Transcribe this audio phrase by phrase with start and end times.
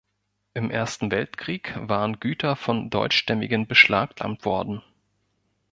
[0.55, 4.81] Im Ersten Weltkrieg waren Güter von Deutschstämmigen beschlagnahmt worden.